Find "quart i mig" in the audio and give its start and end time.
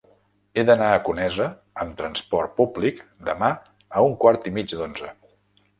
4.27-4.77